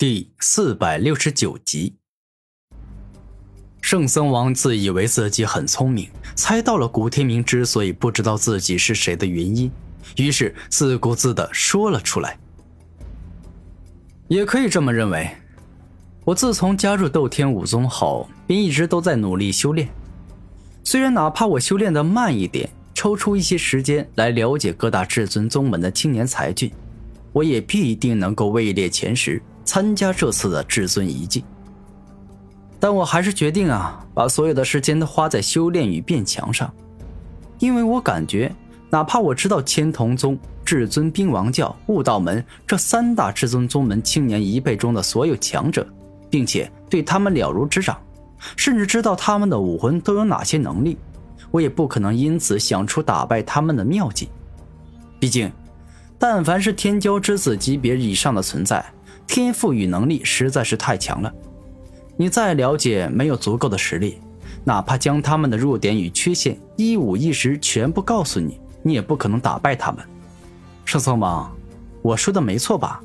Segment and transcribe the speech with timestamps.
[0.00, 1.96] 第四百六十九集，
[3.82, 9.70] 圣僧王自以为自己很聪明，猜到了古天明之所以不知道自己是谁的原因，
[10.16, 12.38] 于是自顾自的说了出来。
[14.28, 15.36] 也可以这么认为，
[16.24, 19.86] 我自从加入斗天武宗后，便一直都在努力修炼。
[20.82, 26.72] 虽然哪怕我修炼的慢一点，抽出一些时间来了解各大至尊宗门的青年才俊，
[27.32, 29.42] 我也必定能够位列前十。
[29.62, 31.44] 参加这次的至尊遗迹，
[32.80, 36.68] 但我还是决定啊，把所有的时间都花在修炼与变强上，
[37.60, 38.52] 因为我感觉，
[38.88, 45.86] 哪怕我知道千瞳宗、至尊兵王教、悟道门这三大至尊宗门青年一辈中的所有强者，
[46.28, 47.96] 并且对他们了如指掌，
[48.56, 50.98] 甚至知道他们的武魂都有哪些能力，
[51.52, 54.28] 我也不可能因此想出打败他们的妙计。
[55.20, 55.52] 毕竟，
[56.20, 58.84] 但凡是天骄之子级别以上的存在。
[59.26, 61.32] 天赋与能力实在是太强了，
[62.16, 64.18] 你再了解，没有足够的实力，
[64.64, 70.04] 哪怕将他们的弱点与缺陷一五一十全部告诉你，你也不可能打败他们。
[70.84, 71.48] 圣僧王，
[72.02, 73.00] 我说的没错吧？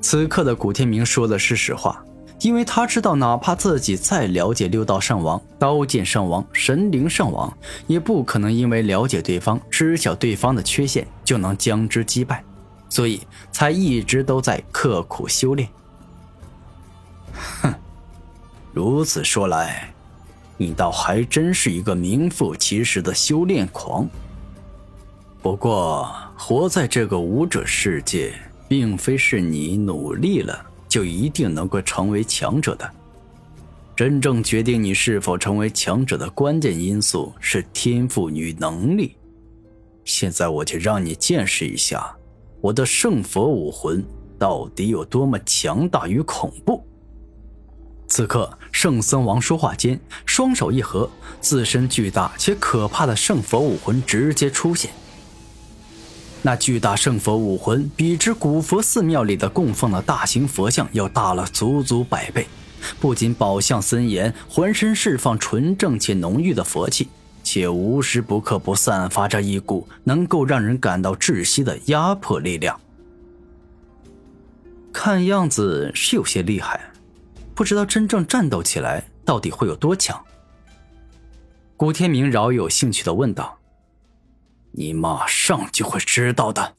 [0.00, 2.02] 此刻的古天明说的是实话，
[2.42, 12.44] 因为他知道，哪怕自己再了解六道圣王、刀剑圣王、神灵圣王，也不可能因为了解对方、知晓对方的缺陷，就能将之击败。
[12.88, 15.68] 所以才一直都在刻苦修炼。
[17.62, 17.72] 哼，
[18.72, 19.94] 如此说来，
[20.56, 24.06] 你倒还真是一个名副其实的修炼狂。
[25.40, 28.34] 不过，活在这个武者世界，
[28.68, 32.90] 并非是你努力了就一定能够成为强者的。
[33.96, 39.16] 真正决定你是否成为强者的关键因素是天赋与能力。
[40.04, 42.14] 现在，我就让你见识一下。
[42.60, 44.04] 我的圣佛武魂
[44.38, 46.84] 到底有多么强大与恐怖？
[48.06, 51.08] 此刻，圣僧王说话间，双手一合，
[51.40, 54.90] 自身巨大且可怕的圣佛武魂直接出现。
[56.44, 62.48] 那巨大圣佛武魂比之古佛寺庙里的供奉的大型佛像要大了足足百倍，
[62.98, 67.08] 不仅宝相森严，浑身释放纯正且浓郁的佛气。
[67.44, 72.80] 且无时不刻不散发着一股能够让人感到窒息的压迫力量。
[74.92, 76.80] 看样子是有些厉害，
[77.54, 80.20] 不知道真正战斗起来到底会有多强。
[81.76, 83.58] 古天明饶有兴趣的问道
[84.72, 86.74] ：“你马上就会知道的。”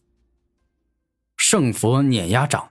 [1.37, 2.69] 圣佛碾压掌，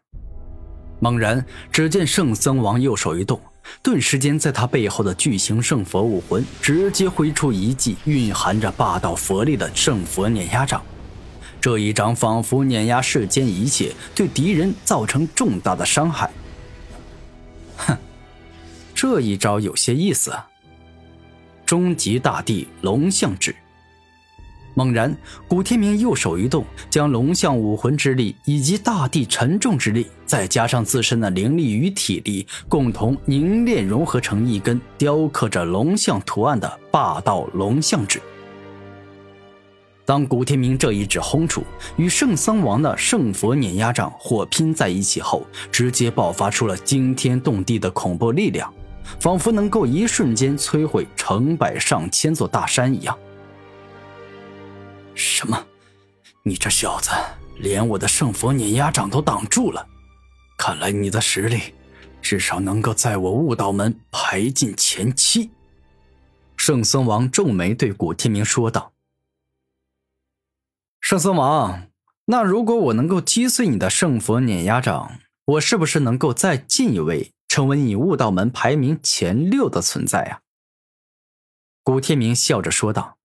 [1.00, 3.40] 猛然，只见圣僧王右手一动。
[3.80, 10.82] 顿时间，在他背后的巨型圣佛武魂直接挥出一记蕴含着霸道佛力的圣佛碾压掌。
[11.60, 16.28] 这一掌仿佛碾压世间一切，对敌人造成重大的伤害。
[17.76, 17.96] 哼，
[18.94, 20.48] 这一招有些意思啊！
[21.64, 23.54] 终极大帝龙象指。
[24.74, 25.14] 猛然，
[25.46, 38.20] 古天明右手一动，将龙象武魂之力以及大地沉重之力，再加上自身的灵力与体力，共同凝练融合成一根雕刻着龙象图案的霸道龙象指。
[40.04, 41.62] 当古天明这一指轰出，
[41.96, 48.72] 与圣僧王的圣佛碾压掌火拼在一起后，直接爆发出了惊天动地的恐怖力量，
[49.20, 53.16] 仿佛能够一瞬间摧毁成百上千座大山一样。
[55.14, 55.66] 什么？
[56.44, 57.10] 你这小子
[57.58, 59.86] 连我的圣佛碾压掌都挡住了，
[60.58, 61.74] 看来你的实力
[62.20, 65.50] 至少能够在我悟道门排进前七。
[66.56, 68.92] 圣僧王皱眉对古天明说道
[71.00, 71.88] ：“圣僧王，
[72.24, 80.40] 那如果我能够击碎你的圣佛碾压掌，我是不是能够再进一位，成为你悟道门排名前六的存在啊？”
[81.84, 83.18] 古天明笑着说道。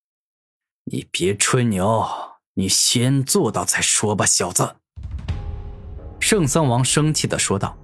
[0.89, 2.07] 你别吹牛，
[2.53, 4.75] 你先做到再说吧，小子。”
[6.17, 7.77] 圣僧王生气的说道。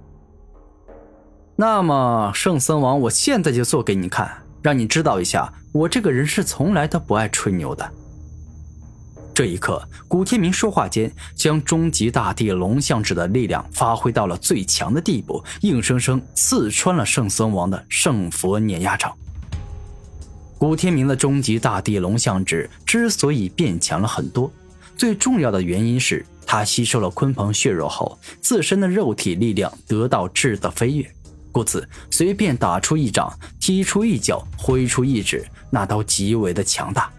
[1.54, 7.92] “那么，圣僧王，我现在就做给你看，让你知道一下，我这个人是从来都不爱吹牛的。”
[9.34, 19.14] 这一刻，古天明说话间，将终极大地龙象指的力量发挥到了最强的地步，硬生生刺穿了圣僧王的圣佛碾压掌。
[20.64, 24.50] 古天明的终极大地龙象指之所以变强了很多，
[24.96, 31.14] 最重要的原因是他吸收了鲲鹏血肉后，自身的肉体力量得到质的飞跃，
[31.52, 33.30] 故此随便打出一掌、
[33.60, 37.12] 踢出一脚、挥出一指，那都极为的强大。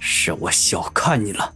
[0.00, 1.52] 是我小看你了，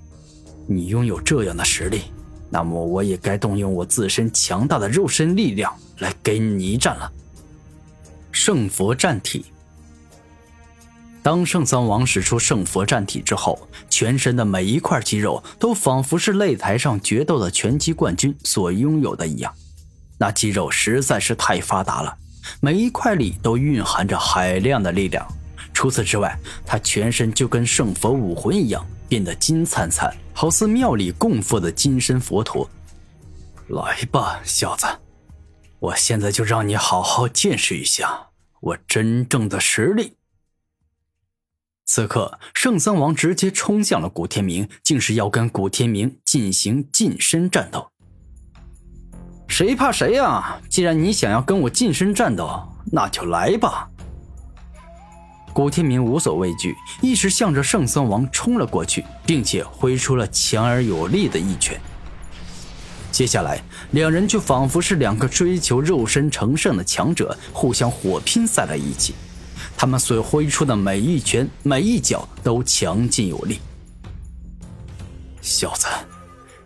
[0.66, 2.02] 你拥有这样的实力，
[2.50, 7.10] 那么我也该动用我自身强大的肉身力量来跟你一战了。
[8.30, 9.46] 圣佛战体。
[11.22, 19.54] 当圣三王使出圣佛战体之后，全身的每一块肌肉都仿佛是擂台上决斗的拳击冠军所拥有的一样。
[20.18, 22.16] 那肌肉实在是太发达了，
[22.60, 25.26] 每一块里都蕴含着海量的力量。
[25.74, 32.68] 除此之外，他全身就跟圣佛武魂一样，变得金灿灿，好似庙里供奉的金身佛陀。
[33.68, 34.86] 来吧，小子，
[35.78, 38.28] 我现在就让你好好见识一下
[38.60, 40.14] 我真正的实力。
[41.92, 47.90] 此刻，圣僧王直接冲向了古天明，竟是要跟古天明进行近身战斗。
[49.48, 50.60] 谁怕谁呀？
[50.68, 53.88] 既然你想要跟我近身战斗，那就来吧！
[55.52, 61.76] 古天明无所畏惧，一时向着圣僧王冲了过去，并且挥出了强而有力的一拳。
[63.10, 63.60] 接下来，
[63.90, 69.12] 两人就仿佛是两个追求肉身成圣的强者，互相火拼在了一起。
[69.80, 73.60] 他们所挥出的每一拳、每一脚都强劲有力。
[75.40, 75.86] 小子，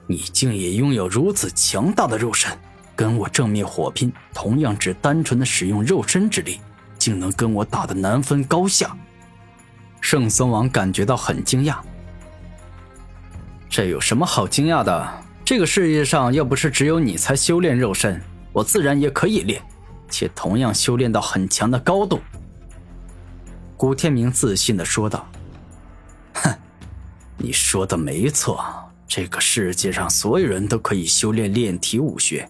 [0.08, 2.50] 你竟也拥有如此强大的肉身，
[2.96, 6.58] 跟我正面火拼，同样只单纯的使用肉身之力，
[6.98, 8.96] 竟能跟我打得难分高下。
[10.00, 11.76] 圣僧王感觉到很惊讶。
[13.70, 15.08] 这有什么好惊讶的？
[15.44, 18.20] 这个世界上要不是只有你才修炼肉身，
[18.52, 19.62] 我自然也可以练，
[20.10, 22.18] 且同样修炼到很强的高度。
[23.76, 25.26] 古天明自信的说道
[26.34, 26.54] ：“哼，
[27.36, 28.64] 你说的没错，
[29.08, 32.48] 这个世界上所有人都可以修炼炼体武学，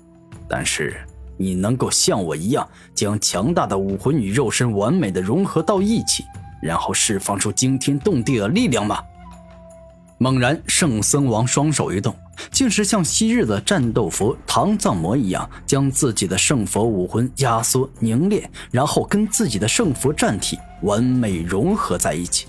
[0.49, 1.01] 但是
[1.37, 6.25] 你能够像我一样，将强大的武魂与肉身完美的融合到一起，
[6.63, 9.03] 然后释放出惊天动地的力量吗？”
[10.19, 12.15] 猛然，圣僧王双手一动，
[12.51, 22.47] 竟是像昔日的战斗佛唐藏魔一样，将自己的圣佛武魂压缩凝练，然后跟自己的圣佛战体完美融合在一起。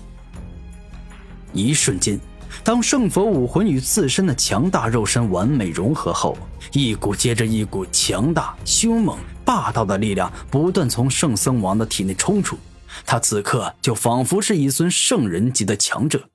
[1.52, 2.20] 一瞬间，
[2.62, 6.36] 当圣佛武魂与自身的强大肉身完美融合后，
[6.72, 12.58] 一股接着一股强大、凶猛、霸道的力量不断从圣僧王的体内冲出，
[13.06, 16.28] 他此刻就仿佛是一尊圣人级的强者。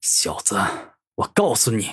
[0.00, 0.60] 小子，
[1.16, 1.90] 我告诉你，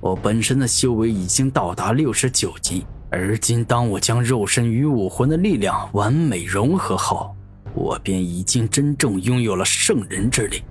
[0.00, 7.34] 我本身的修为已经到达六十九级，而今当我将肉身与武魂的力量完美融合后，
[7.74, 10.62] 我便已经真正拥有了圣人之力。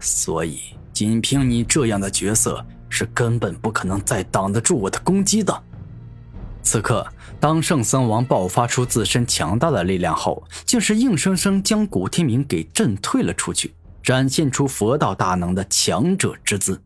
[0.00, 0.60] 所以，
[0.92, 5.62] 仅凭你这样的角色，是根本不可能再挡得住我的攻击的。
[6.64, 7.06] 此刻，
[7.38, 13.72] 当圣僧王爆发出自身强大的力量后，竟是硬生生将古天明给震退了出去。
[14.02, 16.80] 展现出佛道大能的强者之姿。